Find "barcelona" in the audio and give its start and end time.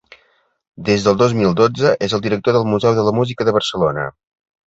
3.61-4.09